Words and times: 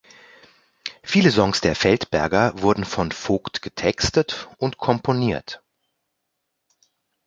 Viele 1.03 1.29
Songs 1.29 1.61
der 1.61 1.75
Feldberger 1.75 2.59
wurden 2.59 2.85
von 2.85 3.11
Vogt 3.11 3.61
getextet 3.61 4.49
und 4.57 4.79
komponiert. 4.79 5.61